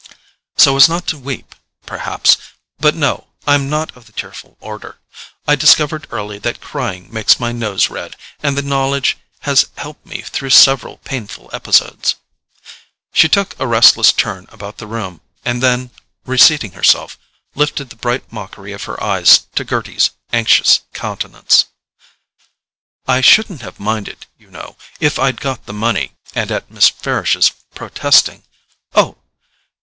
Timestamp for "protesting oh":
27.75-29.19